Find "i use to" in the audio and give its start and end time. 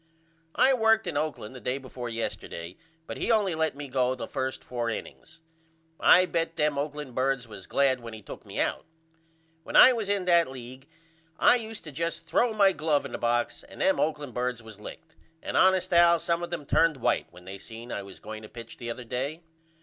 11.37-11.91